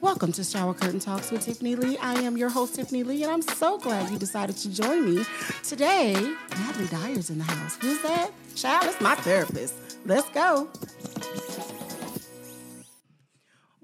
[0.00, 1.98] Welcome to Shower Curtain Talks with Tiffany Lee.
[1.98, 5.24] I am your host, Tiffany Lee, and I'm so glad you decided to join me.
[5.64, 6.12] Today,
[6.50, 7.76] Natalie Dyer's in the house.
[7.80, 8.30] Who's that?
[8.54, 9.74] Child, it's my therapist.
[10.06, 10.68] Let's go.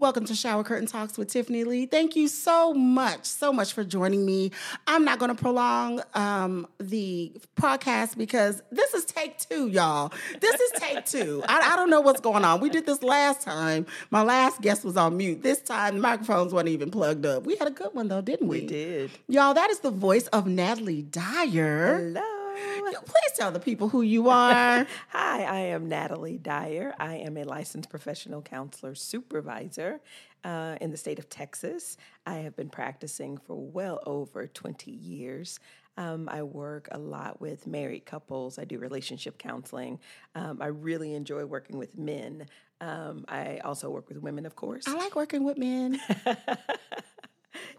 [0.05, 1.87] Welcome to Shower Curtain Talks with Tiffany Lee.
[1.87, 4.51] Thank you so much, so much for joining me.
[4.87, 10.13] I'm not going to prolong um, the podcast because this is take two, y'all.
[10.43, 11.43] This is take two.
[11.49, 12.61] I, I, don't know what's going on.
[12.61, 13.87] We did this last time.
[14.11, 15.43] My last guest was on mute.
[15.43, 17.47] This time, the microphones weren't even plugged up.
[17.47, 18.61] We had a good one, though, didn't we?
[18.61, 19.11] We did.
[19.27, 21.97] Y'all, that is the voice of Natalie Dyer.
[21.97, 22.34] Hello.
[22.55, 24.87] Please tell the people who you are.
[25.09, 26.95] Hi, I am Natalie Dyer.
[26.99, 30.01] I am a licensed professional counselor supervisor
[30.45, 31.97] uh, in the state of Texas.
[32.27, 35.59] I have been practicing for well over 20 years.
[35.97, 38.59] Um, I work a lot with married couples.
[38.59, 40.01] I do relationship counseling.
[40.35, 42.47] Um, I really enjoy working with men.
[42.81, 44.87] Um, I also work with women, of course.
[44.89, 46.01] I like working with men.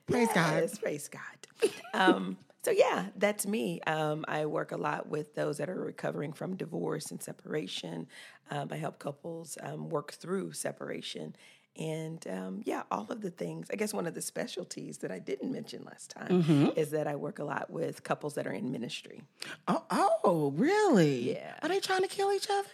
[0.08, 0.80] praise yes, God.
[0.82, 2.40] Praise God.
[2.66, 3.80] So yeah, that's me.
[3.82, 8.08] Um, I work a lot with those that are recovering from divorce and separation.
[8.50, 11.36] Um, I help couples um, work through separation.
[11.78, 13.68] And um, yeah, all of the things.
[13.72, 16.70] I guess one of the specialties that I didn't mention last time mm-hmm.
[16.76, 19.22] is that I work a lot with couples that are in ministry.
[19.68, 19.84] Oh,
[20.24, 21.34] oh, really?
[21.34, 21.54] Yeah.
[21.62, 22.70] Are they trying to kill each other?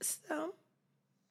[0.00, 0.52] Some.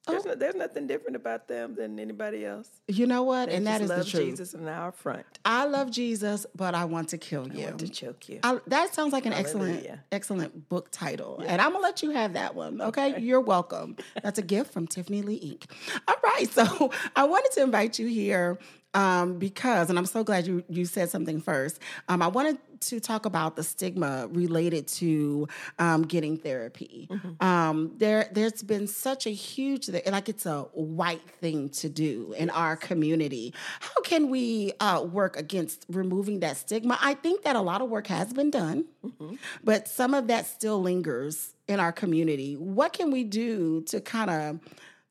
[0.06, 0.30] There's, oh.
[0.30, 2.68] no, there's nothing different about them than anybody else.
[2.88, 3.48] You know what?
[3.48, 4.24] They and that is the truth.
[4.24, 5.24] Jesus in our front.
[5.44, 7.62] I love Jesus, but I want to kill you.
[7.62, 8.40] I want to choke you.
[8.42, 9.76] I, that sounds like an Hallelujah.
[9.76, 11.52] excellent, excellent book title, yeah.
[11.52, 12.82] and I'm gonna let you have that one.
[12.82, 13.96] Okay, you're welcome.
[14.22, 15.70] That's a gift from Tiffany Lee Inc.
[16.06, 18.58] All right, so I wanted to invite you here
[18.94, 21.80] um, because, and I'm so glad you you said something first.
[22.08, 27.08] Um, I wanted to talk about the stigma related to um, getting therapy.
[27.10, 27.44] Mm-hmm.
[27.44, 32.50] Um, there, there's been such a huge, like it's a white thing to do in
[32.50, 33.54] our community.
[33.80, 36.98] How can we uh, work against removing that stigma?
[37.00, 39.36] I think that a lot of work has been done, mm-hmm.
[39.62, 42.56] but some of that still lingers in our community.
[42.56, 44.60] What can we do to kind of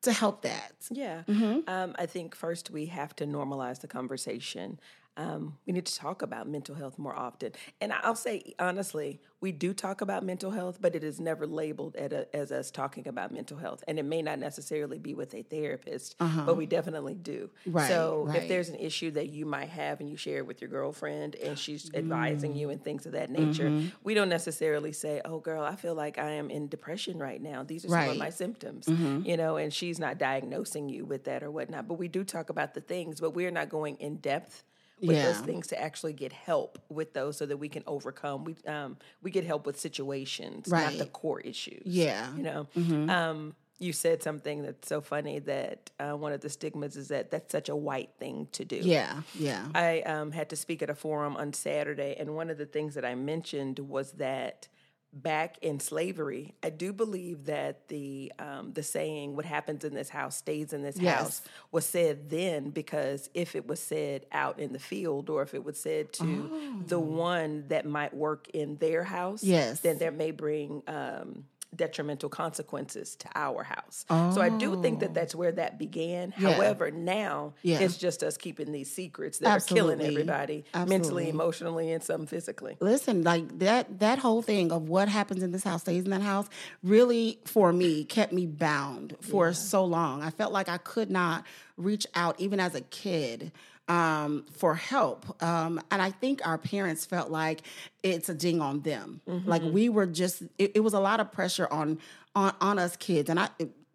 [0.03, 0.74] to help that?
[0.90, 1.24] Yeah.
[1.28, 1.69] Mm-hmm.
[1.69, 4.80] Um, I think first we have to normalize the conversation.
[5.16, 7.51] Um, we need to talk about mental health more often.
[7.79, 11.96] And I'll say honestly, we do talk about mental health, but it is never labeled
[11.96, 13.84] a, as us talking about mental health.
[13.88, 16.44] And it may not necessarily be with a therapist, uh-huh.
[16.46, 17.50] but we definitely do.
[17.66, 18.41] Right, so right.
[18.41, 21.35] if there's an issue that you might have and you share it with your girlfriend
[21.35, 21.97] and she's mm.
[21.97, 23.90] advising you and things of that nature, mm-hmm.
[24.03, 27.63] we don't necessarily say, oh, girl, I feel like I am in depression right now.
[27.63, 28.03] These are right.
[28.03, 29.25] some of my symptoms, mm-hmm.
[29.25, 31.88] you know, and she's not diagnosing you with that or whatnot.
[31.88, 34.63] But we do talk about the things, but we're not going in depth
[35.03, 35.31] with yeah.
[35.31, 38.46] those things to actually get help with those so that we can overcome.
[38.46, 40.91] We um we get help with situations, right.
[40.91, 41.84] not the core issues.
[41.86, 42.68] Yeah, you know.
[42.75, 43.09] Mm-hmm.
[43.09, 47.31] Um, you said something that's so funny that uh, one of the stigmas is that
[47.31, 48.78] that's such a white thing to do.
[48.78, 49.68] Yeah, yeah.
[49.75, 52.96] I um, had to speak at a forum on Saturday, and one of the things
[52.96, 54.68] that I mentioned was that
[55.13, 60.09] back in slavery, I do believe that the um, the saying "what happens in this
[60.09, 61.19] house stays in this yes.
[61.19, 61.41] house"
[61.72, 65.63] was said then because if it was said out in the field or if it
[65.63, 66.84] was said to oh.
[66.88, 71.45] the one that might work in their house, yes, then that may bring um,
[71.76, 74.06] detrimental consequences to our house.
[74.10, 74.32] Oh.
[74.32, 76.34] So I do think that that's where that began.
[76.38, 76.54] Yeah.
[76.54, 77.80] However, now yeah.
[77.80, 79.94] it's just us keeping these secrets that Absolutely.
[79.94, 80.98] are killing everybody Absolutely.
[80.98, 82.78] mentally, emotionally, and some physically.
[82.80, 86.22] Listen, like that that whole thing of what happens in this house stays in that
[86.22, 86.48] house
[86.84, 89.54] really for me kept me bound for yeah.
[89.54, 90.22] so long.
[90.22, 91.46] I felt like I could not
[91.78, 93.52] reach out even as a kid
[93.88, 95.42] um, for help.
[95.44, 97.62] Um, and I think our parents felt like
[98.02, 99.22] it's a ding on them.
[99.28, 99.50] Mm-hmm.
[99.50, 102.00] Like we were just, it, it, was a lot of pressure on
[102.36, 103.30] on, on us kids.
[103.30, 103.50] And I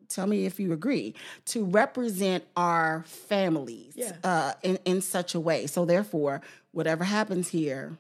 [0.09, 1.15] tell me if you agree
[1.47, 4.13] to represent our families yeah.
[4.25, 5.67] uh, in in such a way.
[5.67, 7.97] So therefore, whatever happens here,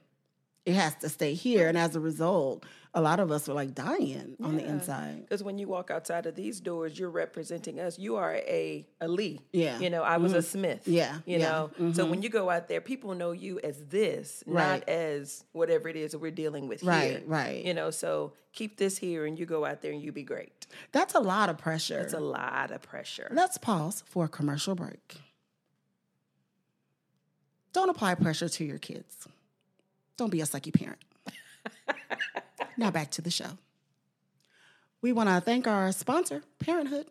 [0.65, 1.69] it has to stay here.
[1.69, 2.65] And as a result,
[2.99, 5.21] a lot of us were like dying on the inside.
[5.21, 7.97] Because when you walk outside of these doors, you're representing us.
[7.97, 9.41] You are a, a Lee.
[9.53, 9.79] Yeah.
[9.79, 10.39] You know, I was mm-hmm.
[10.41, 10.89] a Smith.
[10.89, 11.19] Yeah.
[11.25, 11.49] You yeah.
[11.49, 11.93] know, mm-hmm.
[11.93, 14.81] so when you go out there, people know you as this, right.
[14.81, 17.23] not as whatever it is that we're dealing with right, here.
[17.25, 17.65] Right.
[17.65, 20.67] You know, so keep this here and you go out there and you be great.
[20.91, 22.01] That's a lot of pressure.
[22.01, 23.29] It's a lot of pressure.
[23.31, 25.21] Let's pause for a commercial break.
[27.73, 29.29] Don't apply pressure to your kids.
[30.17, 30.99] Don't be a sucky parent.
[32.79, 33.59] Now back to the show.
[35.03, 37.07] We want to thank our sponsor, Parenthood.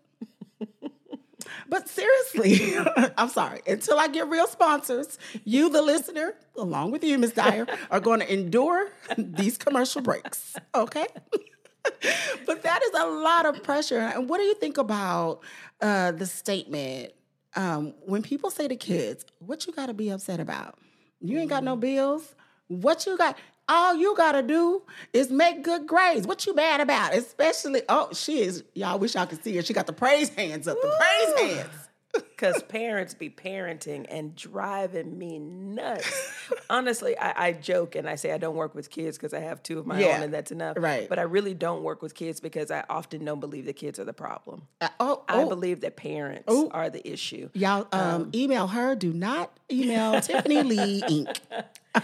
[1.69, 2.77] but seriously,
[3.17, 3.61] I'm sorry.
[3.67, 7.33] Until I get real sponsors, you, the listener, along with you, Ms.
[7.33, 10.55] Dyer, are going to endure these commercial breaks.
[10.73, 11.05] Okay?
[12.45, 13.99] but that is a lot of pressure.
[13.99, 15.41] And what do you think about
[15.81, 17.11] uh, the statement
[17.57, 20.77] um, when people say to kids, "What you got to be upset about?
[21.19, 22.35] You ain't got no bills.
[22.67, 23.37] What you got?"
[23.69, 26.25] All you gotta do is make good grades.
[26.25, 27.13] What you mad about?
[27.13, 28.63] Especially, oh, she is.
[28.73, 29.61] Y'all wish y'all could see her.
[29.61, 30.77] She got the praise hands up.
[30.81, 31.69] The praise hands.
[32.13, 36.33] Because parents be parenting and driving me nuts.
[36.69, 39.61] Honestly, I, I, joke and I say I don't work with kids because I have
[39.61, 40.77] two of my yeah, own and that's enough.
[40.79, 41.09] Right.
[41.09, 44.05] But I really don't work with kids because I often don't believe the kids are
[44.05, 44.63] the problem.
[44.81, 45.49] Uh, oh, I oh.
[45.49, 46.69] believe that parents oh.
[46.71, 47.49] are the issue.
[47.53, 48.95] Y'all um, um, email her.
[48.95, 51.39] Do not email Tiffany Lee Inc.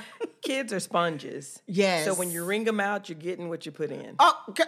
[0.41, 1.61] kids are sponges.
[1.67, 2.05] Yes.
[2.05, 4.15] So when you wring them out, you're getting what you put in.
[4.19, 4.65] Oh, okay.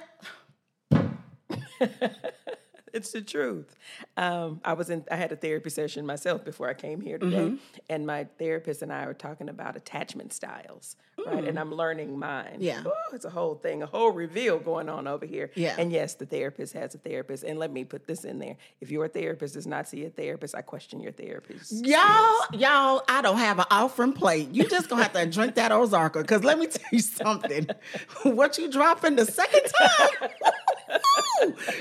[2.95, 3.75] It's the truth.
[4.15, 5.03] Um, I was in.
[5.11, 7.55] I had a therapy session myself before I came here today, mm-hmm.
[7.89, 11.27] and my therapist and I were talking about attachment styles, mm.
[11.27, 11.43] right?
[11.43, 11.59] And.
[11.65, 12.57] I'm learning mine.
[12.59, 15.51] Yeah, Ooh, it's a whole thing, a whole reveal going on over here.
[15.55, 17.43] Yeah, and yes, the therapist has a therapist.
[17.43, 20.55] And let me put this in there: if your therapist does not see a therapist,
[20.55, 21.85] I question your therapist.
[21.85, 24.49] Y'all, y'all, I don't have an offering plate.
[24.53, 27.67] You just gonna have to drink that Ozarka because let me tell you something.
[28.23, 30.29] what you dropping the second time?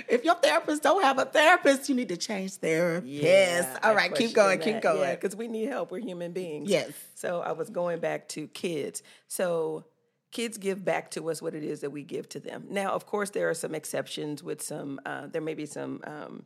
[0.09, 3.07] if your therapist don't have a therapist, you need to change therapist.
[3.07, 3.79] Yes.
[3.83, 4.65] All right, keep going, that.
[4.65, 5.01] keep going.
[5.01, 5.91] Yeah, because we need help.
[5.91, 6.71] We're human beings.
[6.71, 6.93] Yes.
[7.15, 9.03] So I was going back to kids.
[9.29, 9.85] So
[10.31, 12.67] kids give back to us what it is that we give to them.
[12.69, 15.01] Now, of course, there are some exceptions with some.
[15.07, 16.01] Uh, there may be some.
[16.05, 16.45] Um,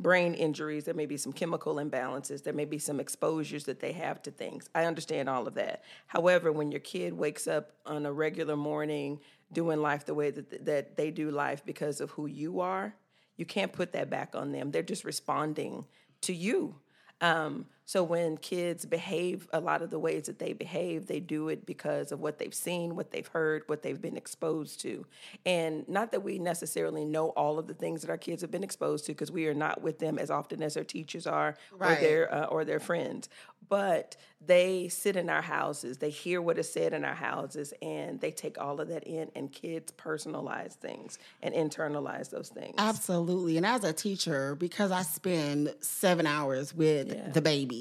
[0.00, 3.92] brain injuries, there may be some chemical imbalances, there may be some exposures that they
[3.92, 4.68] have to things.
[4.74, 5.82] I understand all of that.
[6.06, 9.20] However, when your kid wakes up on a regular morning
[9.52, 12.94] doing life the way that that they do life because of who you are,
[13.36, 14.70] you can't put that back on them.
[14.70, 15.86] They're just responding
[16.22, 16.76] to you.
[17.20, 21.48] Um, so when kids behave a lot of the ways that they behave, they do
[21.48, 25.04] it because of what they've seen, what they've heard, what they've been exposed to.
[25.44, 28.62] And not that we necessarily know all of the things that our kids have been
[28.62, 31.98] exposed to because we are not with them as often as their teachers are right.
[31.98, 33.28] or their uh, or their friends.
[33.68, 38.20] But they sit in our houses, they hear what is said in our houses, and
[38.20, 39.30] they take all of that in.
[39.34, 42.76] And kids personalize things and internalize those things.
[42.78, 43.56] Absolutely.
[43.56, 47.28] And as a teacher, because I spend seven hours with yeah.
[47.30, 47.79] the baby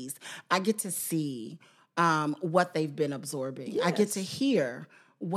[0.49, 1.59] I get to see
[1.97, 3.73] um, what they've been absorbing.
[3.73, 3.85] Yes.
[3.85, 4.87] I get to hear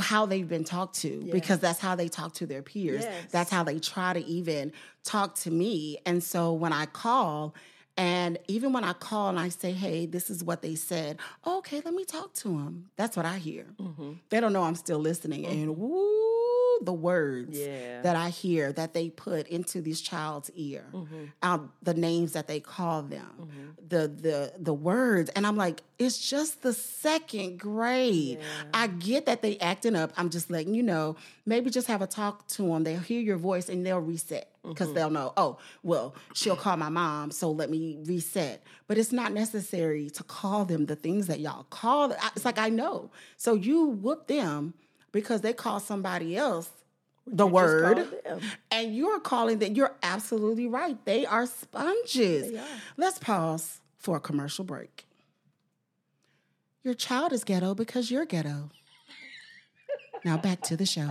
[0.00, 1.32] how they've been talked to yes.
[1.32, 3.02] because that's how they talk to their peers.
[3.02, 3.24] Yes.
[3.32, 4.72] That's how they try to even
[5.02, 5.98] talk to me.
[6.06, 7.54] And so when I call,
[7.96, 11.58] and even when I call and I say, hey, this is what they said, oh,
[11.58, 12.90] okay, let me talk to them.
[12.96, 13.66] That's what I hear.
[13.80, 14.12] Mm-hmm.
[14.30, 15.42] They don't know I'm still listening.
[15.42, 15.52] Mm-hmm.
[15.52, 16.31] And woo,
[16.84, 18.02] the words yeah.
[18.02, 21.64] that I hear that they put into this child's ear, mm-hmm.
[21.82, 23.88] the names that they call them, mm-hmm.
[23.88, 28.38] the the the words, and I'm like, it's just the second grade.
[28.40, 28.64] Yeah.
[28.74, 30.12] I get that they acting up.
[30.16, 31.16] I'm just letting you know.
[31.46, 32.84] Maybe just have a talk to them.
[32.84, 34.96] They'll hear your voice and they'll reset because mm-hmm.
[34.96, 35.32] they'll know.
[35.36, 38.62] Oh, well, she'll call my mom, so let me reset.
[38.86, 42.08] But it's not necessary to call them the things that y'all call.
[42.08, 42.18] Them.
[42.36, 43.10] It's like I know.
[43.36, 44.74] So you whoop them
[45.12, 46.70] because they call somebody else.
[47.24, 48.08] The you word.
[48.72, 51.02] and you're calling that you're absolutely right.
[51.04, 52.50] They are sponges.
[52.50, 52.64] They are.
[52.96, 55.06] let's pause for a commercial break.
[56.82, 58.70] Your child is ghetto because you're ghetto.
[60.24, 61.10] Now back to the show.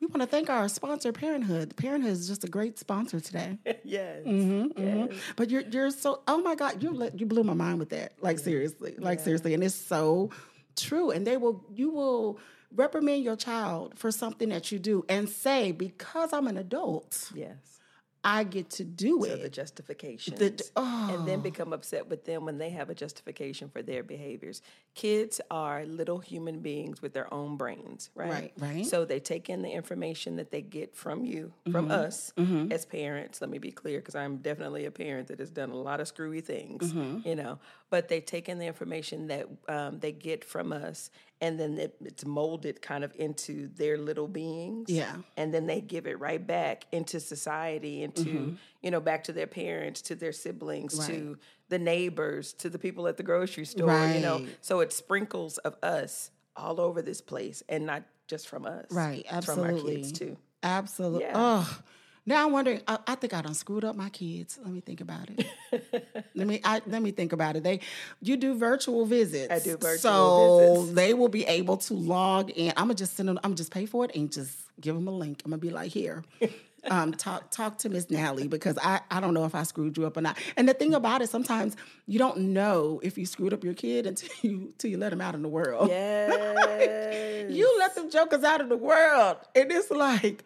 [0.00, 1.76] We want to thank our sponsor parenthood.
[1.76, 3.58] Parenthood is just a great sponsor today.
[3.84, 4.96] Yes, mm-hmm, yes.
[4.96, 5.18] Mm-hmm.
[5.36, 8.14] but you're you're so oh my god you you blew my mind with that.
[8.20, 8.94] Like seriously.
[8.98, 9.24] Like yeah.
[9.24, 9.54] seriously.
[9.54, 10.30] And it's so
[10.76, 12.38] true and they will you will
[12.74, 17.72] reprimand your child for something that you do and say because i'm an adult yes
[18.24, 19.42] I get to do so it.
[19.42, 20.36] The justification.
[20.36, 21.10] The, oh.
[21.12, 24.62] And then become upset with them when they have a justification for their behaviors.
[24.94, 28.30] Kids are little human beings with their own brains, right?
[28.30, 28.86] Right, right.
[28.86, 31.92] So they take in the information that they get from you, from mm-hmm.
[31.92, 32.70] us mm-hmm.
[32.70, 33.40] as parents.
[33.40, 36.06] Let me be clear, because I'm definitely a parent that has done a lot of
[36.06, 37.26] screwy things, mm-hmm.
[37.26, 37.58] you know.
[37.92, 41.10] But they take in the information that um, they get from us
[41.42, 44.88] and then it, it's molded kind of into their little beings.
[44.88, 45.16] Yeah.
[45.36, 48.54] And then they give it right back into society, into, mm-hmm.
[48.80, 51.08] you know, back to their parents, to their siblings, right.
[51.08, 54.14] to the neighbors, to the people at the grocery store, right.
[54.14, 54.46] you know.
[54.62, 58.86] So it sprinkles of us all over this place and not just from us.
[58.90, 59.26] Right.
[59.28, 59.80] Absolutely.
[59.80, 60.38] From our kids too.
[60.62, 61.24] Absolutely.
[61.24, 61.32] Yeah.
[61.34, 61.78] Oh.
[62.24, 62.80] Now I'm wondering.
[62.86, 64.58] I, I, think I done screwed up my kids.
[64.62, 65.46] Let me think about it.
[66.34, 67.64] let me I, let me think about it.
[67.64, 67.80] They,
[68.20, 69.52] you do virtual visits.
[69.52, 70.94] I do virtual so visits.
[70.94, 72.72] they will be able to log in.
[72.76, 73.38] I'm gonna just send them.
[73.38, 75.42] I'm gonna just pay for it and just give them a link.
[75.44, 76.22] I'm gonna be like, here,
[76.90, 80.06] um, talk talk to Miss Nally because I I don't know if I screwed you
[80.06, 80.38] up or not.
[80.56, 81.76] And the thing about it, sometimes
[82.06, 85.20] you don't know if you screwed up your kid until you until you let them
[85.20, 85.90] out in the world.
[86.02, 87.50] Yes.
[87.50, 90.44] you let them jokers out of the world, and it's like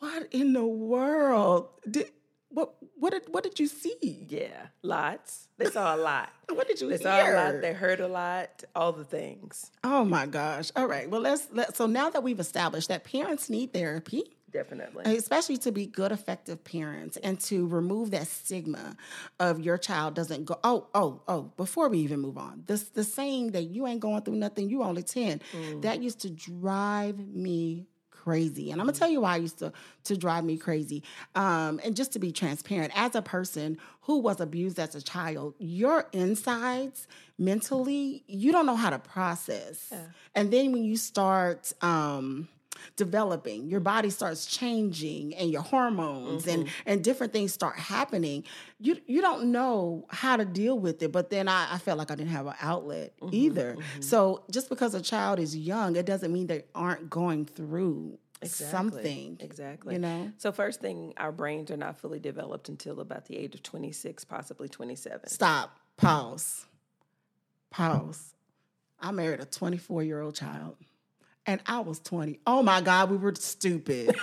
[0.00, 1.68] what in the world?
[1.88, 2.10] Did,
[2.48, 4.26] what what did what did you see?
[4.28, 5.48] Yeah, lots.
[5.56, 6.30] They saw a lot.
[6.48, 7.02] what did you they hear?
[7.02, 7.60] saw a lot.
[7.60, 8.64] They heard a lot.
[8.74, 9.70] All the things.
[9.84, 10.70] Oh my gosh!
[10.74, 11.08] All right.
[11.08, 11.76] Well, let's let.
[11.76, 16.64] So now that we've established that parents need therapy, definitely, especially to be good, effective
[16.64, 18.96] parents, and to remove that stigma
[19.38, 20.58] of your child doesn't go.
[20.64, 21.52] Oh, oh, oh!
[21.56, 24.68] Before we even move on, this the saying that you ain't going through nothing.
[24.68, 25.40] You only ten.
[25.52, 25.82] Mm.
[25.82, 27.86] That used to drive me
[28.30, 28.70] crazy.
[28.70, 29.72] And I'm gonna tell you why I used to
[30.04, 31.02] to drive me crazy.
[31.34, 35.54] Um, and just to be transparent, as a person who was abused as a child,
[35.58, 37.08] your insides
[37.38, 39.88] mentally, you don't know how to process.
[39.90, 39.98] Yeah.
[40.36, 42.48] And then when you start um,
[42.96, 46.60] developing your body starts changing and your hormones mm-hmm.
[46.60, 48.44] and and different things start happening
[48.78, 52.10] you you don't know how to deal with it but then i, I felt like
[52.10, 53.34] i didn't have an outlet mm-hmm.
[53.34, 54.00] either mm-hmm.
[54.00, 58.70] so just because a child is young it doesn't mean they aren't going through Exactly.
[58.70, 59.36] something.
[59.40, 59.94] Exactly.
[59.94, 60.32] You know?
[60.38, 64.24] So, first thing, our brains are not fully developed until about the age of 26,
[64.24, 65.28] possibly 27.
[65.28, 65.76] Stop.
[65.96, 66.64] Pause.
[67.70, 68.34] Pause.
[69.00, 70.76] I married a 24 year old child
[71.46, 72.40] and I was 20.
[72.46, 74.16] Oh my God, we were stupid.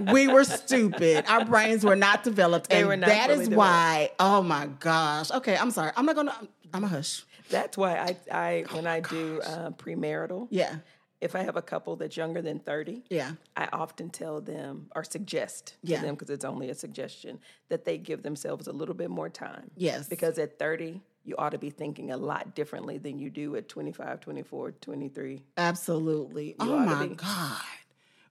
[0.00, 1.24] we were stupid.
[1.28, 2.70] Our brains were not developed.
[2.70, 3.56] They and not that is developed.
[3.56, 5.30] why, oh my gosh.
[5.30, 5.92] Okay, I'm sorry.
[5.96, 6.36] I'm not gonna
[6.72, 7.24] I'm a hush.
[7.50, 9.10] That's why I I oh when I gosh.
[9.10, 10.48] do uh, premarital.
[10.50, 10.76] Yeah.
[11.20, 15.04] If I have a couple that's younger than 30, yeah, I often tell them or
[15.04, 16.02] suggest to yeah.
[16.02, 17.38] them because it's only a suggestion
[17.70, 19.70] that they give themselves a little bit more time.
[19.74, 20.06] Yes.
[20.06, 23.68] Because at 30, you ought to be thinking a lot differently than you do at
[23.68, 25.42] 25, 24, 23.
[25.56, 26.48] Absolutely.
[26.48, 27.60] You oh my God.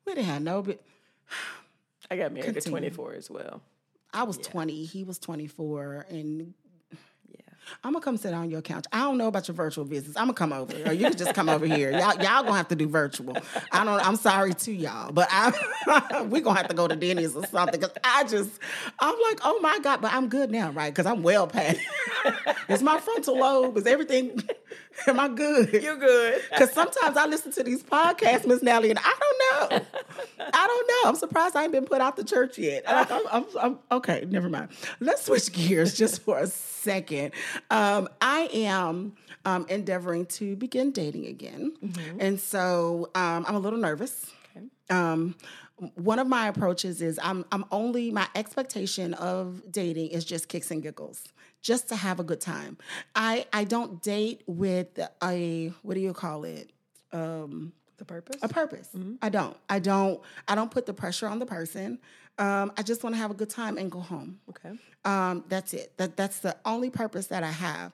[0.06, 0.82] We didn't have no bit.
[2.12, 2.78] I got married Continue.
[2.78, 3.62] at 24 as well.
[4.14, 4.44] I was yeah.
[4.44, 6.54] 20, he was 24, and
[7.84, 8.86] I'm gonna come sit on your couch.
[8.92, 10.16] I don't know about your virtual business.
[10.18, 11.92] I'm gonna come over, or you can just come over here.
[11.92, 13.38] Y'all, y'all gonna have to do virtual.
[13.72, 14.06] I don't.
[14.06, 17.80] I'm sorry to y'all, but I we gonna have to go to Denny's or something.
[17.80, 18.52] Cause I just,
[19.00, 20.94] I'm like, oh my god, but I'm good now, right?
[20.94, 21.80] Because I'm well past.
[22.70, 23.78] Is my frontal lobe?
[23.78, 24.42] Is everything?
[25.08, 25.74] Am I good?
[25.74, 26.42] You're good.
[26.50, 29.86] Because sometimes I listen to these podcasts, Miss Nally, and I don't know.
[30.40, 31.10] I don't know.
[31.10, 32.84] I'm surprised I ain't been put out the church yet.
[32.88, 34.70] I'm, I'm, I'm, okay, never mind.
[35.00, 37.34] Let's switch gears just for a second.
[37.70, 39.14] Um, I am
[39.46, 41.74] um, endeavoring to begin dating again.
[41.84, 42.18] Mm-hmm.
[42.20, 44.32] And so um, I'm a little nervous.
[44.56, 44.66] Okay.
[44.90, 45.36] Um,
[45.96, 50.72] one of my approaches is I'm I'm only my expectation of dating is just kicks
[50.72, 51.24] and giggles,
[51.64, 52.78] just to have a good time.
[53.16, 56.70] I I don't date with a what do you call it?
[57.12, 58.38] Um, the purpose.
[58.44, 58.90] A purpose.
[58.96, 59.16] Mm-hmm.
[59.22, 59.58] I don't.
[59.70, 60.22] I don't.
[60.48, 62.00] I don't put the pressure on the person.
[62.38, 64.40] Um, I just want to have a good time and go home.
[64.50, 64.78] Okay.
[65.06, 65.98] Um, that's it.
[65.98, 67.94] That that's the only purpose that I have.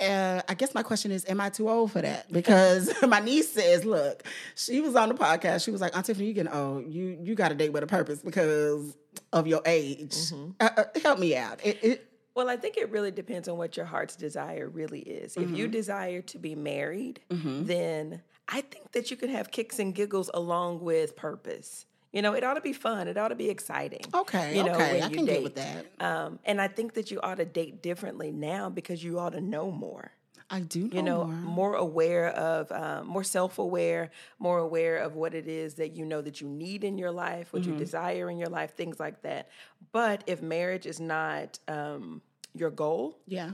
[0.00, 2.30] Uh, I guess my question is, am I too old for that?
[2.32, 4.24] Because my niece says, look,
[4.56, 5.64] she was on the podcast.
[5.64, 6.92] She was like, Aunt Tiffany, you getting old.
[6.92, 8.96] You you got to date with a purpose because
[9.32, 10.14] of your age.
[10.14, 10.50] Mm-hmm.
[10.58, 11.60] Uh, uh, help me out.
[11.64, 15.34] It, it, well, I think it really depends on what your heart's desire really is.
[15.34, 15.42] Mm-hmm.
[15.52, 15.72] If you mm-hmm.
[15.72, 17.64] desire to be married, mm-hmm.
[17.64, 21.86] then I think that you can have kicks and giggles along with purpose.
[22.12, 23.08] You know, it ought to be fun.
[23.08, 24.02] It ought to be exciting.
[24.14, 25.32] Okay, you know, okay, I can date.
[25.34, 25.86] get with that.
[25.98, 29.40] Um, and I think that you ought to date differently now because you ought to
[29.40, 30.12] know more.
[30.54, 35.16] I do know you know more, more aware of um, more self-aware more aware of
[35.16, 37.72] what it is that you know that you need in your life what mm-hmm.
[37.72, 39.50] you desire in your life things like that.
[39.90, 42.22] But if marriage is not um,
[42.54, 43.50] your goal yeah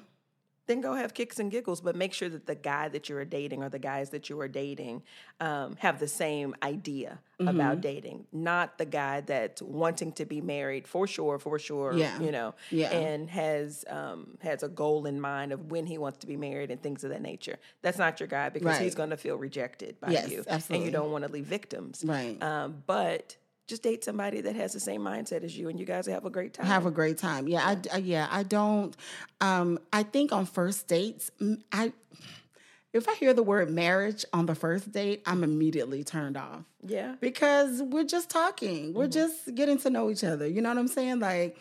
[0.71, 3.25] then go have kicks and giggles, but make sure that the guy that you are
[3.25, 5.03] dating or the guys that you are dating
[5.41, 7.49] um, have the same idea mm-hmm.
[7.49, 12.19] about dating, not the guy that's wanting to be married for sure, for sure, yeah.
[12.21, 12.91] you know, yeah.
[12.91, 16.71] and has um, has a goal in mind of when he wants to be married
[16.71, 17.59] and things of that nature.
[17.83, 18.83] That's not your guy because right.
[18.83, 20.77] he's going to feel rejected by yes, you, absolutely.
[20.77, 22.41] and you don't want to leave victims, right?
[22.43, 23.37] Um, but
[23.71, 26.31] just date somebody that has the same mindset as you and you guys have a
[26.31, 26.67] great time.
[26.67, 27.49] Have a great time.
[27.49, 28.95] Yeah i, I yeah i don't
[29.41, 31.31] um i think on first dates
[31.73, 31.93] i
[32.93, 36.65] if i hear the word marriage on the first date i'm immediately turned off.
[36.85, 37.15] Yeah.
[37.21, 38.93] Because we're just talking.
[38.93, 39.13] We're mm-hmm.
[39.13, 40.47] just getting to know each other.
[40.47, 41.21] You know what i'm saying?
[41.21, 41.57] Like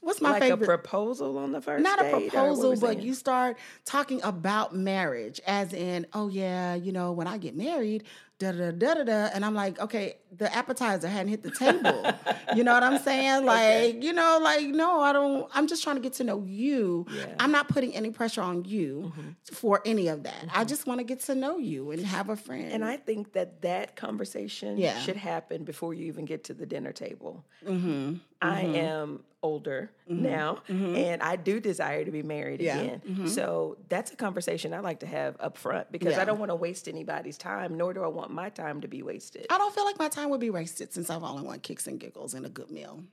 [0.00, 0.62] What's my like favorite?
[0.62, 5.72] a proposal on the first Not a proposal, but you start talking about marriage, as
[5.72, 8.04] in, oh yeah, you know, when I get married,
[8.38, 12.12] da da da da da, and I'm like, okay, the appetizer hadn't hit the table.
[12.54, 13.26] you know what I'm saying?
[13.46, 13.98] Like, okay.
[14.00, 15.48] you know, like no, I don't.
[15.54, 17.06] I'm just trying to get to know you.
[17.10, 17.26] Yeah.
[17.38, 19.30] I'm not putting any pressure on you mm-hmm.
[19.52, 20.34] for any of that.
[20.34, 20.58] Mm-hmm.
[20.58, 22.72] I just want to get to know you and have a friend.
[22.72, 24.98] And I think that that conversation yeah.
[25.00, 27.44] should happen before you even get to the dinner table.
[27.64, 28.14] Mm-hmm.
[28.42, 28.74] I mm-hmm.
[28.74, 30.22] am older mm-hmm.
[30.22, 30.96] now mm-hmm.
[30.96, 32.78] and I do desire to be married yeah.
[32.78, 33.02] again.
[33.08, 33.26] Mm-hmm.
[33.28, 36.22] So that's a conversation I like to have up front because yeah.
[36.22, 39.02] I don't want to waste anybody's time, nor do I want my time to be
[39.02, 39.46] wasted.
[39.50, 41.98] I don't feel like my time would be wasted since I've only won kicks and
[41.98, 43.04] giggles and a good meal.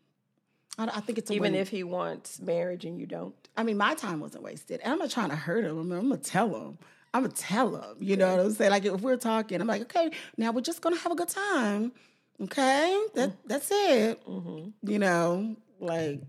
[0.78, 3.36] I, I think it's even if he wants marriage and you don't.
[3.56, 5.80] I mean, my time wasn't wasted, and I'm not trying to hurt him.
[5.80, 6.78] I mean, I'm gonna tell him.
[7.14, 7.98] I'm gonna tell him.
[8.00, 8.72] You know what I'm saying?
[8.72, 11.92] Like if we're talking, I'm like, okay, now we're just gonna have a good time.
[12.42, 13.48] Okay, that mm-hmm.
[13.48, 14.26] that's it.
[14.26, 14.90] Mm-hmm.
[14.90, 16.22] You know, like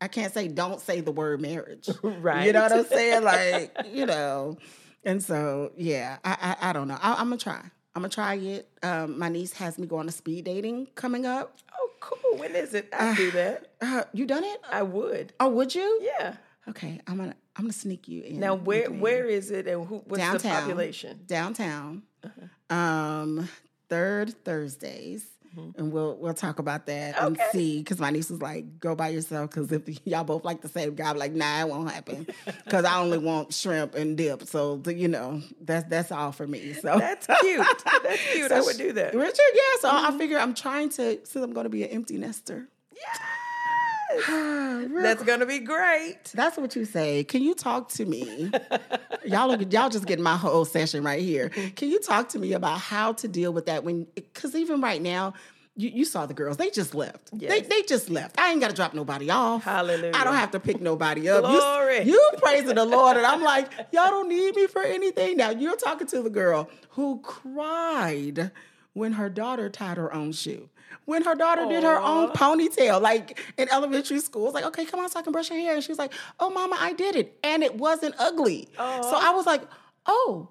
[0.00, 1.88] I can't say don't say the word marriage.
[2.02, 2.46] right.
[2.46, 3.24] You know what I'm saying?
[3.24, 4.58] Like you know,
[5.04, 6.98] and so yeah, I I, I don't know.
[7.00, 7.60] I, am gonna try.
[7.94, 8.68] I'm gonna try it.
[8.82, 11.58] Um, my niece has me going to speed dating coming up.
[11.78, 12.38] Oh, cool.
[12.38, 12.88] When is it?
[12.92, 13.66] I uh, do that.
[13.82, 14.60] Uh, you done it?
[14.70, 15.32] I would.
[15.40, 16.00] Oh, would you?
[16.02, 16.34] Yeah.
[16.68, 18.40] Okay, I'm gonna I'm gonna sneak you in.
[18.40, 20.02] Now, where where is it, and who?
[20.06, 21.20] What's downtown, the population?
[21.26, 22.02] Downtown.
[22.22, 22.76] Uh-huh.
[22.76, 23.48] Um,
[23.88, 25.26] third Thursdays.
[25.56, 25.80] Mm-hmm.
[25.80, 27.26] And we'll we'll talk about that okay.
[27.26, 27.78] and see.
[27.78, 30.94] Because my niece was like, "Go by yourself." Because if y'all both like the same
[30.94, 32.26] guy, I'm like, "Nah, it won't happen."
[32.64, 34.44] Because I only want shrimp and dip.
[34.46, 36.72] So the, you know, that's that's all for me.
[36.74, 37.66] So that's cute.
[38.02, 38.48] That's cute.
[38.48, 39.14] So I would do that.
[39.14, 39.80] Richard, yeah.
[39.80, 40.14] So mm-hmm.
[40.14, 41.18] I figure I'm trying to.
[41.24, 42.68] Since I'm going to be an empty nester.
[42.94, 43.26] Yeah.
[45.02, 46.18] That's gonna be great.
[46.34, 47.24] That's what you say.
[47.24, 48.50] Can you talk to me?
[49.24, 51.50] y'all, y'all just getting my whole session right here.
[51.50, 51.68] Mm-hmm.
[51.70, 54.06] Can you talk to me about how to deal with that when?
[54.14, 55.34] Because even right now,
[55.76, 56.56] you, you, saw the girls.
[56.56, 57.30] They just left.
[57.32, 57.50] Yes.
[57.50, 58.38] They, they just left.
[58.38, 59.64] I ain't got to drop nobody off.
[59.64, 60.12] Hallelujah.
[60.14, 61.44] I don't have to pick nobody up.
[61.44, 62.02] Glory.
[62.02, 63.16] You, you praising the Lord.
[63.16, 65.36] And I'm like, y'all don't need me for anything.
[65.36, 68.50] Now, you're talking to the girl who cried
[68.92, 70.68] when her daughter tied her own shoe
[71.10, 71.68] when her daughter Aww.
[71.68, 74.46] did her own ponytail, like in elementary school.
[74.46, 75.74] It's like, okay, come on, so I can brush your hair.
[75.74, 77.36] And she was like, oh, mama, I did it.
[77.42, 78.68] And it wasn't ugly.
[78.78, 79.02] Aww.
[79.02, 79.62] So I was like,
[80.06, 80.48] oh,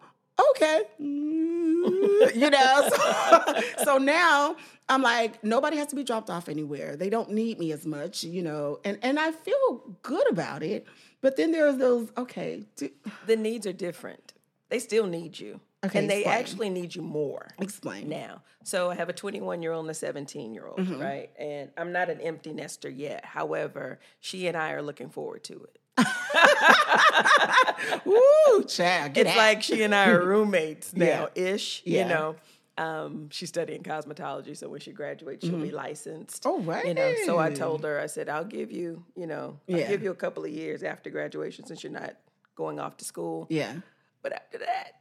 [0.52, 0.82] okay.
[1.00, 4.58] you know, so, so now
[4.90, 6.98] I'm like, nobody has to be dropped off anywhere.
[6.98, 10.86] They don't need me as much, you know, and, and I feel good about it.
[11.22, 12.66] But then there's those, okay.
[12.76, 12.92] Do-
[13.28, 14.34] the needs are different.
[14.68, 15.62] They still need you.
[15.86, 16.40] Okay, and they explain.
[16.40, 17.48] actually need you more.
[17.60, 18.42] Explain now.
[18.64, 21.00] So I have a 21 year old and a 17 year old, mm-hmm.
[21.00, 21.30] right?
[21.40, 23.24] And I'm not an empty nester yet.
[23.24, 25.80] However, she and I are looking forward to it.
[28.08, 29.38] Ooh, child, it's out.
[29.38, 31.44] like she and I are roommates now, yeah.
[31.44, 31.82] ish.
[31.86, 32.04] Yeah.
[32.04, 32.36] You know,
[32.78, 35.64] um, she's studying cosmetology, so when she graduates, she'll mm-hmm.
[35.64, 36.44] be licensed.
[36.46, 36.86] Oh, right.
[36.86, 40.04] You know, so I told her, I said, I'll give you, you know, I'll give
[40.04, 42.16] you a couple of years after graduation since you're not
[42.56, 43.48] going off to school.
[43.50, 43.76] Yeah.
[44.22, 44.99] But after that,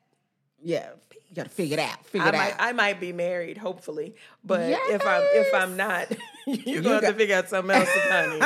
[0.63, 0.91] yeah,
[1.29, 2.07] you got to figure it out.
[2.07, 2.61] Figure I it might, out.
[2.61, 4.91] I might be married, hopefully, but yes.
[4.91, 6.09] if I'm if I'm not,
[6.47, 8.41] you're gonna have to figure out something else, honey.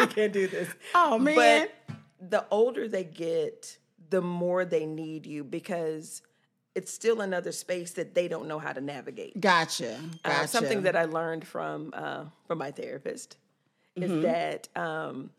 [0.00, 0.68] we can't do this.
[0.94, 1.36] Oh man!
[1.36, 1.96] But
[2.30, 3.78] the older they get,
[4.10, 6.22] the more they need you because
[6.74, 9.40] it's still another space that they don't know how to navigate.
[9.40, 9.98] Gotcha.
[10.22, 10.42] gotcha.
[10.42, 13.36] Uh, something that I learned from uh, from my therapist
[13.94, 14.22] is mm-hmm.
[14.22, 15.30] that um,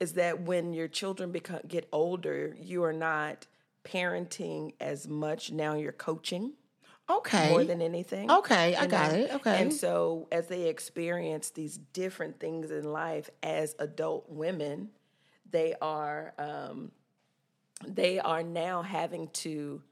[0.00, 3.46] is that when your children become get older, you are not
[3.86, 5.52] parenting as much.
[5.52, 6.52] Now you're coaching.
[7.08, 7.50] Okay.
[7.50, 8.30] More than anything.
[8.30, 9.18] Okay, I got know?
[9.18, 9.34] it.
[9.34, 9.62] Okay.
[9.62, 14.90] And so as they experience these different things in life as adult women,
[15.48, 16.90] they are um,
[17.86, 19.82] they are now having to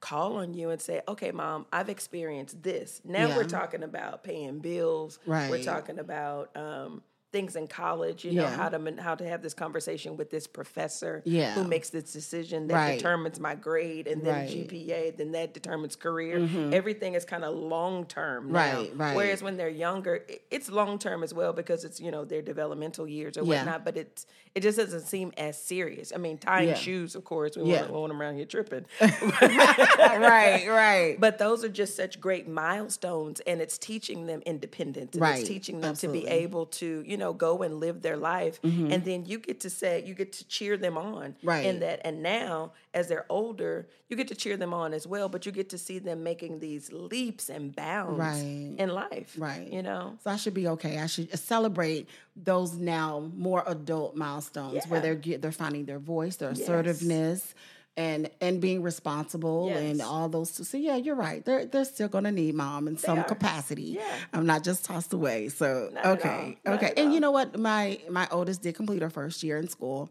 [0.00, 3.00] call on you and say, "Okay, mom, I've experienced this.
[3.04, 3.36] Now yeah.
[3.36, 5.20] we're talking about paying bills.
[5.24, 5.48] Right.
[5.48, 9.54] We're talking about um, things in college, you know, how to how to have this
[9.54, 11.54] conversation with this professor yeah.
[11.54, 12.98] who makes this decision that right.
[12.98, 14.48] determines my grade and then right.
[14.48, 16.40] GPA, then that determines career.
[16.40, 16.74] Mm-hmm.
[16.74, 18.50] Everything is kind of long term.
[18.50, 19.16] Right, right.
[19.16, 23.08] Whereas when they're younger, it's long term as well because it's, you know, their developmental
[23.08, 23.58] years or yeah.
[23.58, 26.12] whatnot, but it's it just doesn't seem as serious.
[26.14, 26.74] I mean, tying yeah.
[26.74, 27.86] shoes, of course, we yeah.
[27.86, 28.84] want them around here tripping.
[29.00, 31.16] right, right.
[31.18, 35.38] But those are just such great milestones and it's teaching them independence and right.
[35.38, 36.20] it's teaching them Absolutely.
[36.22, 38.60] to be able to, you know, know, go and live their life.
[38.62, 38.92] Mm-hmm.
[38.92, 41.36] And then you get to say, you get to cheer them on.
[41.42, 41.64] Right.
[41.64, 42.00] In that.
[42.04, 45.52] And now, as they're older, you get to cheer them on as well, but you
[45.52, 48.74] get to see them making these leaps and bounds right.
[48.78, 49.34] in life.
[49.38, 49.72] Right.
[49.72, 50.18] You know?
[50.22, 50.98] So I should be okay.
[50.98, 54.88] I should celebrate those now more adult milestones yeah.
[54.88, 57.54] where they're they're finding their voice, their assertiveness.
[57.94, 59.78] And and being responsible yes.
[59.78, 60.64] and all those two.
[60.64, 63.24] so yeah you're right they're they're still going to need mom in they some are.
[63.24, 64.16] capacity yeah.
[64.32, 68.26] i'm not just tossed away so not okay okay and you know what my my
[68.30, 70.08] oldest did complete her first year in school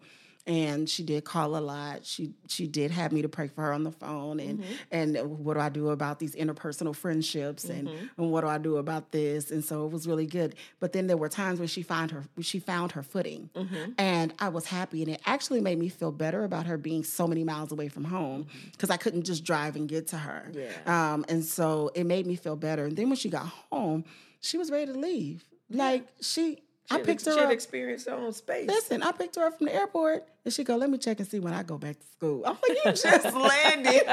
[0.48, 2.06] and she did call a lot.
[2.06, 4.74] She she did have me to pray for her on the phone and mm-hmm.
[4.92, 8.22] and what do I do about these interpersonal friendships and, mm-hmm.
[8.22, 9.52] and what do I do about this?
[9.52, 10.56] And so it was really good.
[10.80, 13.92] But then there were times when she found her she found her footing, mm-hmm.
[13.98, 17.28] and I was happy, and it actually made me feel better about her being so
[17.28, 18.94] many miles away from home because mm-hmm.
[18.94, 20.52] I couldn't just drive and get to her.
[20.54, 21.14] Yeah.
[21.14, 22.86] Um, and so it made me feel better.
[22.86, 24.06] And then when she got home,
[24.40, 25.44] she was ready to leave.
[25.70, 27.52] Like she I picked her she up.
[27.52, 28.68] experienced her own space.
[28.68, 31.28] Listen, I picked her up from the airport And she go, let me check and
[31.28, 32.44] see when I go back to school.
[32.46, 34.04] I'm like, you just landed.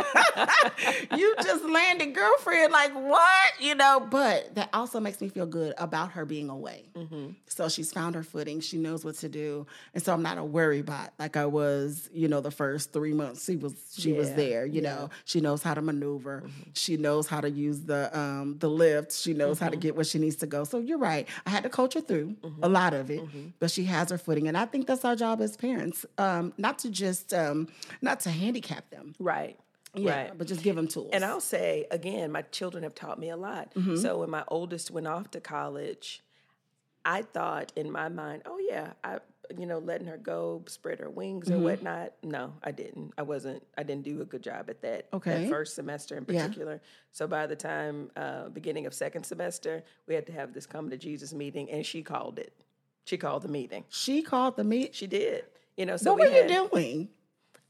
[1.17, 2.73] you just landed, girlfriend.
[2.73, 3.53] Like, what?
[3.61, 6.85] You know, but that also makes me feel good about her being away.
[6.95, 7.31] Mm-hmm.
[7.47, 8.61] So she's found her footing.
[8.61, 9.67] She knows what to do.
[9.95, 13.12] And so I'm not a worry bot like I was, you know, the first three
[13.12, 14.19] months she was she yeah.
[14.19, 14.67] was there.
[14.67, 14.95] You yeah.
[14.95, 16.43] know, she knows how to maneuver.
[16.43, 16.71] Mm-hmm.
[16.75, 19.21] She knows how to use the um the Lyft.
[19.21, 19.64] She knows mm-hmm.
[19.64, 19.83] how to mm-hmm.
[19.83, 20.64] get where she needs to go.
[20.64, 21.27] So you're right.
[21.47, 22.62] I had to coach her through mm-hmm.
[22.62, 23.49] a lot of it, mm-hmm.
[23.59, 24.49] but she has her footing.
[24.49, 26.05] And I think that's our job as parents.
[26.18, 27.68] Um, not to just um,
[28.02, 29.14] not to handicap them.
[29.18, 29.59] Right.
[29.94, 30.33] Yeah, right.
[30.38, 31.11] but just give them tools.
[31.12, 33.72] And I'll say again, my children have taught me a lot.
[33.74, 33.96] Mm-hmm.
[33.96, 36.22] So when my oldest went off to college,
[37.04, 39.20] I thought in my mind, oh yeah, I
[39.57, 41.62] you know letting her go spread her wings or mm-hmm.
[41.62, 42.12] whatnot.
[42.22, 43.14] No, I didn't.
[43.16, 43.62] I wasn't.
[43.78, 45.09] I didn't do a good job at that.
[45.12, 45.42] Okay.
[45.42, 46.74] That first semester in particular.
[46.74, 46.88] Yeah.
[47.12, 50.90] So by the time uh, beginning of second semester, we had to have this come
[50.90, 52.52] to Jesus meeting, and she called it.
[53.04, 53.85] She called the meeting.
[53.88, 54.94] She called the meet.
[54.94, 55.44] She did.
[55.79, 55.97] You know.
[55.97, 57.09] So what were had, you doing?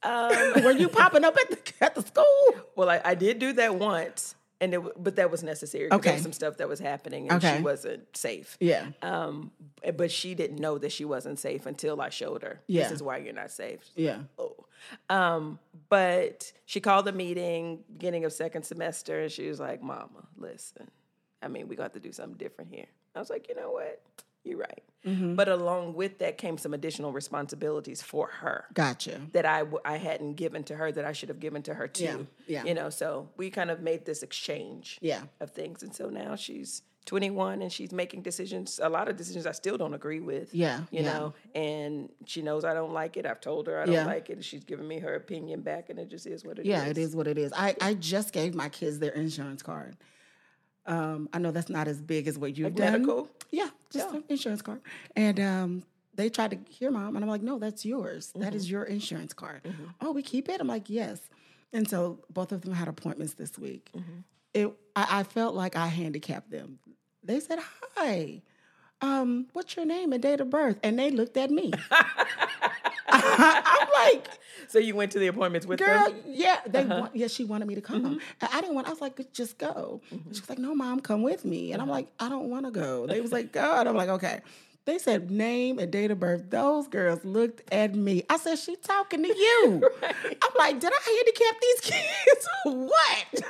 [0.03, 2.65] Um, were you popping up at the at the school?
[2.75, 5.93] Well, I, I did do that once and it, but that was necessary.
[5.93, 7.57] Okay, there was some stuff that was happening, and okay.
[7.57, 8.57] she wasn't safe.
[8.61, 8.87] Yeah.
[9.03, 9.53] Um,
[9.97, 12.61] but she didn't know that she wasn't safe until I showed her.
[12.67, 12.85] Yeah.
[12.85, 13.81] This is why you're not safe.
[13.95, 14.19] Yeah.
[14.39, 14.57] Oh.
[15.09, 20.27] Um, but she called the meeting beginning of second semester, and she was like, "Mama,
[20.37, 20.91] listen,
[21.43, 24.01] I mean, we got to do something different here." I was like, "You know what?
[24.49, 25.35] You're right." Mm-hmm.
[25.37, 28.67] But along with that came some additional responsibilities for her.
[28.75, 29.21] Gotcha.
[29.33, 31.89] That I w- I hadn't given to her that I should have given to her
[31.89, 32.27] too.
[32.47, 32.63] Yeah.
[32.63, 32.65] yeah.
[32.65, 35.23] You know, so we kind of made this exchange yeah.
[35.41, 35.83] of things.
[35.83, 39.79] And so now she's 21 and she's making decisions, a lot of decisions I still
[39.79, 40.53] don't agree with.
[40.53, 40.81] Yeah.
[40.91, 41.13] You yeah.
[41.13, 43.25] know, and she knows I don't like it.
[43.25, 44.05] I've told her I don't yeah.
[44.05, 44.35] like it.
[44.35, 46.85] And she's giving me her opinion back and it just is what it yeah, is.
[46.85, 47.53] yeah, it is what it is.
[47.57, 49.97] I, I just gave my kids their insurance card.
[50.89, 52.93] Um, I know that's not as big as what you've like done.
[52.93, 53.29] Medical?
[53.51, 54.17] Yeah, just yeah.
[54.17, 54.81] an insurance card.
[55.15, 55.83] And um,
[56.15, 58.29] they tried to hear mom, and I'm like, no, that's yours.
[58.29, 58.41] Mm-hmm.
[58.41, 58.73] That is mm-hmm.
[58.73, 59.63] your insurance card.
[59.65, 59.85] Mm-hmm.
[60.01, 60.61] Oh, we keep it.
[60.61, 61.21] I'm like, yes.
[61.73, 63.91] And so both of them had appointments this week.
[63.97, 64.21] Mm-hmm.
[64.55, 66.79] It, I, I, felt like I handicapped them.
[67.23, 67.59] They said,
[67.97, 68.41] "Hi,
[69.01, 71.73] um, what's your name and date of birth?" And they looked at me.
[73.11, 74.29] I'm like,
[74.69, 76.21] so you went to the appointments with girl, them?
[76.27, 77.01] Yeah, they uh-huh.
[77.01, 78.19] want, yeah, she wanted me to come.
[78.19, 78.55] Mm-hmm.
[78.55, 78.87] I didn't want.
[78.87, 80.03] I was like, just go.
[80.13, 80.33] Mm-hmm.
[80.33, 81.73] She was like, no, mom, come with me.
[81.73, 83.07] And I'm like, I don't want to go.
[83.07, 83.87] They was like, God.
[83.87, 84.41] I'm like, okay.
[84.85, 86.49] They said name and date of birth.
[86.49, 88.25] Those girls looked at me.
[88.31, 89.91] I said, she talking to you.
[90.03, 90.15] right.
[90.43, 92.49] I'm like, did I handicap these kids?
[92.65, 93.45] what?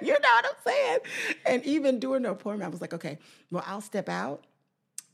[0.00, 0.98] you know what I'm saying?
[1.46, 3.18] And even during the appointment, I was like, okay,
[3.50, 4.44] well, I'll step out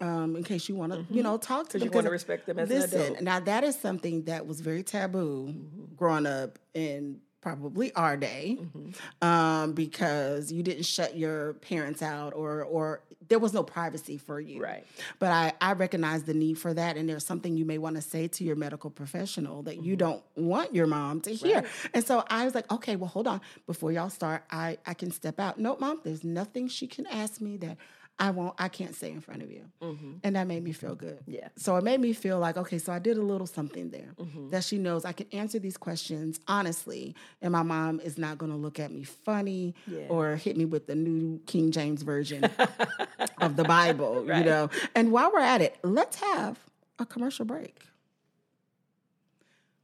[0.01, 1.15] um, in case you want to, mm-hmm.
[1.15, 1.87] you know, talk to them.
[1.87, 3.23] You want to respect them as listen, an adult.
[3.23, 5.95] Now that is something that was very taboo mm-hmm.
[5.97, 9.27] growing up in probably our day, mm-hmm.
[9.27, 14.41] um, because you didn't shut your parents out, or or there was no privacy for
[14.41, 14.63] you.
[14.63, 14.85] Right.
[15.19, 18.03] But I I recognize the need for that, and there's something you may want to
[18.03, 19.99] say to your medical professional that you mm-hmm.
[19.99, 21.57] don't want your mom to hear.
[21.57, 21.67] Right.
[21.95, 25.11] And so I was like, okay, well, hold on, before y'all start, I I can
[25.11, 25.59] step out.
[25.59, 27.79] No, mom, there's nothing she can ask me that
[28.21, 29.65] I won't, I can't say in front of you.
[29.83, 30.13] Mm-hmm.
[30.23, 31.21] And that made me feel good.
[31.27, 31.49] Yeah.
[31.57, 34.51] So it made me feel like, okay, so I did a little something there mm-hmm.
[34.51, 37.17] that she knows I can answer these questions honestly.
[37.41, 40.07] And my mom is not going to look at me funny yeah.
[40.11, 42.45] or hit me with the new King James Version
[43.41, 44.41] of the Bible, right.
[44.41, 44.69] you know.
[44.95, 46.59] And while we're at it, let's have
[46.99, 47.87] a commercial break.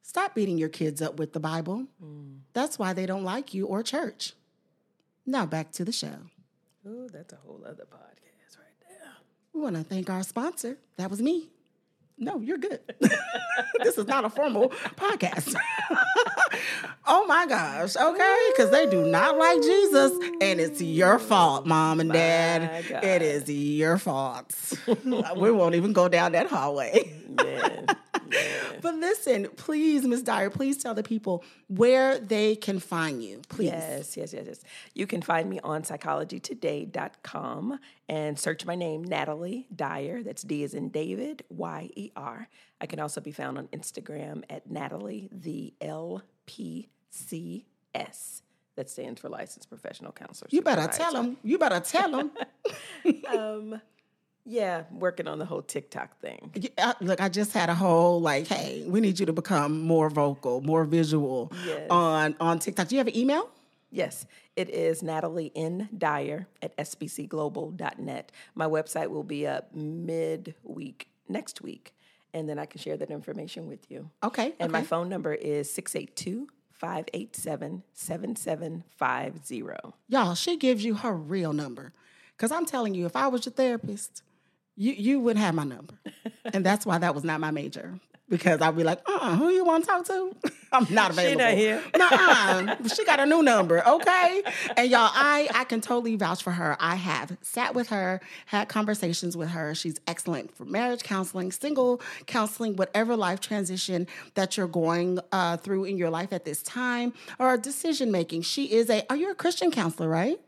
[0.02, 1.86] Stop beating your kids up with the Bible.
[2.04, 2.40] Mm.
[2.52, 4.34] That's why they don't like you or church.
[5.24, 6.18] Now back to the show.
[6.86, 8.25] Oh, that's a whole other podcast.
[9.56, 10.76] We want to thank our sponsor.
[10.98, 11.48] That was me.
[12.18, 12.78] No, you're good.
[13.82, 15.56] this is not a formal podcast.
[17.06, 17.96] oh my gosh.
[17.96, 18.36] Okay.
[18.52, 20.12] Because they do not like Jesus.
[20.42, 22.84] And it's your fault, mom and dad.
[23.02, 24.54] It is your fault.
[24.86, 27.14] we won't even go down that hallway.
[28.30, 28.38] Yeah.
[28.82, 33.40] But listen, please, Miss Dyer, please tell the people where they can find you.
[33.48, 33.66] Please.
[33.66, 34.60] Yes, yes, yes, yes.
[34.94, 40.22] You can find me on psychologytoday.com and search my name, Natalie Dyer.
[40.22, 42.48] That's D as in David, Y E R.
[42.80, 46.12] I can also be found on Instagram at Natalie the LPCS.
[48.76, 50.48] That stands for Licensed Professional Counselor.
[50.50, 51.38] You better tell them.
[51.42, 52.30] You better tell them.
[53.34, 53.80] um,
[54.46, 56.54] yeah, working on the whole TikTok thing.
[57.00, 60.60] look, I just had a whole like, hey, we need you to become more vocal,
[60.60, 61.90] more visual yes.
[61.90, 62.88] on on TikTok.
[62.88, 63.50] Do you have an email?
[63.90, 65.88] Yes, it is Natalie N.
[65.96, 68.32] Dyer at sbcglobal.net.
[68.54, 71.94] My website will be up mid-week next week,
[72.32, 74.10] and then I can share that information with you.
[74.22, 74.54] Okay.
[74.60, 74.80] And okay.
[74.80, 79.62] my phone number is 682 587 7750.
[80.08, 81.92] Y'all, she gives you her real number.
[82.36, 84.22] Because I'm telling you, if I was your therapist,
[84.76, 85.94] you you wouldn't have my number,
[86.44, 87.98] and that's why that was not my major.
[88.28, 90.34] because I'd be like, uh, who you want to talk to?
[90.72, 91.30] I'm not available.
[91.40, 91.82] She not here.
[91.96, 92.88] Nuh-uh.
[92.88, 94.42] she got a new number, okay?
[94.76, 96.76] And y'all, I I can totally vouch for her.
[96.80, 99.74] I have sat with her, had conversations with her.
[99.76, 105.84] She's excellent for marriage counseling, single counseling, whatever life transition that you're going uh, through
[105.84, 108.42] in your life at this time, or decision making.
[108.42, 109.04] She is a.
[109.08, 110.08] Are you a Christian counselor?
[110.08, 110.40] Right.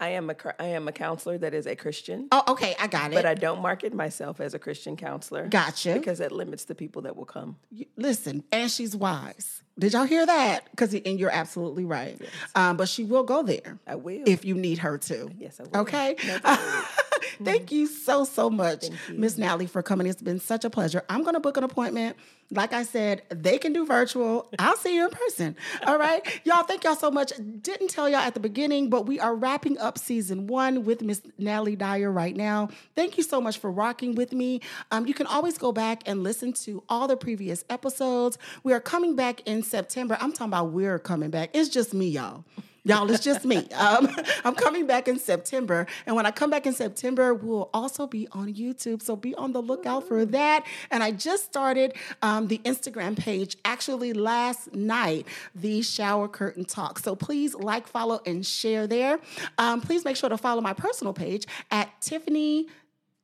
[0.00, 2.28] I am a I am a counselor that is a Christian.
[2.32, 3.14] Oh, okay, I got it.
[3.14, 5.46] But I don't market myself as a Christian counselor.
[5.46, 5.94] Gotcha.
[5.94, 7.56] Because that limits the people that will come.
[7.96, 9.62] listen, and she's wise.
[9.78, 10.70] Did y'all hear that?
[10.70, 12.16] Because and you're absolutely right.
[12.20, 12.30] Yes.
[12.54, 13.78] Um, but she will go there.
[13.86, 15.30] I will if you need her to.
[15.38, 15.80] Yes, I will.
[15.82, 16.16] Okay.
[17.44, 20.06] Thank you so so much, Miss Nally, for coming.
[20.06, 21.02] It's been such a pleasure.
[21.08, 22.16] I'm going to book an appointment.
[22.52, 24.48] Like I said, they can do virtual.
[24.58, 25.56] I'll see you in person.
[25.86, 26.64] All right, y'all.
[26.64, 27.32] Thank y'all so much.
[27.60, 31.22] Didn't tell y'all at the beginning, but we are wrapping up season one with Miss
[31.38, 32.68] Nally Dyer right now.
[32.96, 34.60] Thank you so much for rocking with me.
[34.90, 38.36] Um, you can always go back and listen to all the previous episodes.
[38.64, 40.16] We are coming back in September.
[40.20, 41.50] I'm talking about we're coming back.
[41.52, 42.44] It's just me, y'all.
[42.84, 43.68] Y'all, it's just me.
[43.72, 44.08] Um,
[44.44, 45.86] I'm coming back in September.
[46.06, 49.02] And when I come back in September, we'll also be on YouTube.
[49.02, 50.64] So be on the lookout for that.
[50.90, 56.98] And I just started um, the Instagram page actually last night, the Shower Curtain Talk.
[56.98, 59.18] So please like, follow, and share there.
[59.58, 62.66] Um, please make sure to follow my personal page at Tiffany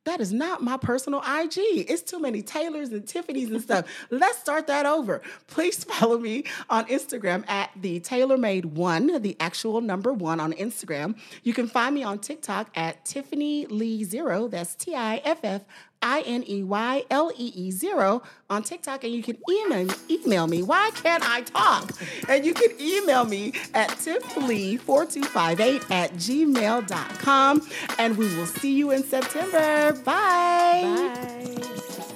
[0.06, 1.58] that is not my personal IG.
[1.58, 3.86] It's too many Taylors and Tiffany's and stuff.
[4.10, 5.20] Let's start that over.
[5.48, 11.18] Please follow me on Instagram at the TaylorMade One, the actual number one on Instagram.
[11.42, 14.48] You can find me on TikTok at Tiffany Lee Zero.
[14.48, 15.62] That's T I F F
[16.06, 20.46] I N E Y L E E zero on TikTok, and you can email email
[20.46, 20.62] me.
[20.62, 21.90] Why can't I talk?
[22.28, 27.68] And you can email me at tifflee4258 at gmail.com.
[27.98, 29.92] And we will see you in September.
[30.04, 30.82] Bye.
[30.84, 32.12] Bye.